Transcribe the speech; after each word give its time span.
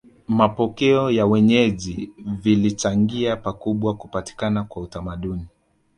Mapokeo 0.27 1.11
ya 1.11 1.25
wenyeji 1.25 2.11
vilichangia 2.17 3.35
pakubwa 3.35 3.95
kupatikana 3.97 4.63
kwa 4.63 4.81
utamaduni 4.81 5.47